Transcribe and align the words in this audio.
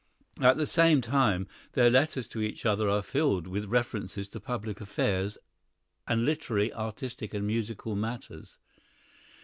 At 0.39 0.57
the 0.57 0.65
same 0.65 0.99
time 1.01 1.47
their 1.73 1.91
letters 1.91 2.27
to 2.29 2.41
each 2.41 2.65
other 2.65 2.89
are 2.89 3.03
filled 3.03 3.45
with 3.45 3.65
references 3.65 4.27
to 4.29 4.39
public 4.39 4.81
affairs 4.81 5.37
and 6.07 6.25
literary, 6.25 6.73
artistic 6.73 7.35
and 7.35 7.45
musical 7.45 7.95
matters. 7.95 8.57